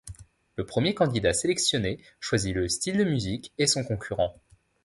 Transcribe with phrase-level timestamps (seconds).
[0.55, 4.41] Le premier candidat sélectionné choisit le style de musique et son concurrent.